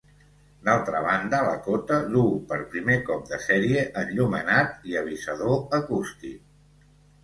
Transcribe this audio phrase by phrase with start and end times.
[0.69, 6.87] D'altra banda, la Cota duu per primer cop de sèrie enllumenat i avisador acústic.